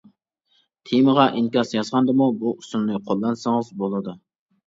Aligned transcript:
تېمىغا 0.91 1.25
ئىنكاس 1.41 1.73
يازغاندىمۇ 1.75 2.29
بۇ 2.43 2.53
ئۇسۇلنى 2.61 2.97
قوللانسىڭىز 3.11 3.71
بولىدۇ. 3.83 4.17